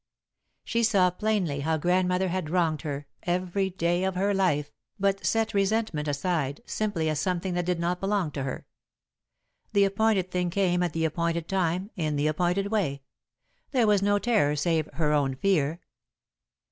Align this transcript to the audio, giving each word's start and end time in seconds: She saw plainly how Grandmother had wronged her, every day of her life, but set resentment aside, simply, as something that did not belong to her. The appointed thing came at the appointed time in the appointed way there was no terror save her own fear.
She 0.63 0.81
saw 0.81 1.11
plainly 1.11 1.59
how 1.59 1.77
Grandmother 1.77 2.29
had 2.29 2.49
wronged 2.49 2.81
her, 2.81 3.05
every 3.21 3.69
day 3.69 4.03
of 4.03 4.15
her 4.15 4.33
life, 4.33 4.71
but 4.99 5.23
set 5.23 5.53
resentment 5.53 6.07
aside, 6.07 6.59
simply, 6.65 7.07
as 7.07 7.19
something 7.19 7.53
that 7.53 7.67
did 7.67 7.79
not 7.79 7.99
belong 7.99 8.31
to 8.31 8.41
her. 8.41 8.65
The 9.73 9.83
appointed 9.85 10.31
thing 10.31 10.49
came 10.49 10.81
at 10.81 10.93
the 10.93 11.05
appointed 11.05 11.47
time 11.47 11.91
in 11.95 12.15
the 12.15 12.25
appointed 12.25 12.71
way 12.71 13.03
there 13.73 13.85
was 13.85 14.01
no 14.01 14.17
terror 14.17 14.55
save 14.55 14.89
her 14.93 15.13
own 15.13 15.35
fear. 15.35 15.81